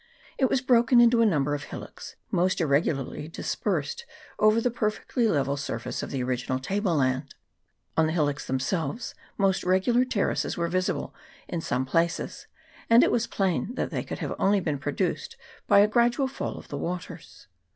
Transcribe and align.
It 0.39 0.49
was 0.49 0.61
broken 0.61 0.99
into 0.99 1.21
a 1.21 1.27
number 1.27 1.53
of 1.53 1.65
hillocks, 1.65 2.15
most 2.31 2.57
irre 2.57 2.83
gularly 2.83 3.31
dispersed 3.31 4.07
over 4.39 4.59
the 4.59 4.71
perfectly 4.71 5.27
level 5.27 5.57
surface 5.57 6.01
of 6.01 6.09
the 6.09 6.23
original 6.23 6.57
table 6.57 6.95
land. 6.95 7.35
On 7.95 8.07
the 8.07 8.11
hillocks 8.11 8.47
them 8.47 8.59
selves 8.59 9.13
most 9.37 9.63
regular 9.63 10.03
terraces 10.03 10.57
were 10.57 10.67
visible 10.69 11.13
in 11.47 11.61
some 11.61 11.85
places, 11.85 12.47
and 12.89 13.03
it 13.03 13.11
was 13.11 13.27
plain 13.27 13.75
that 13.75 13.91
they 13.91 14.03
could 14.03 14.17
have 14.25 14.33
only 14.39 14.59
been 14.59 14.79
produced 14.79 15.37
by 15.67 15.81
a 15.81 15.87
gradual 15.87 16.27
fall 16.27 16.57
of 16.57 16.69
the 16.69 16.79
waters. 16.79 17.47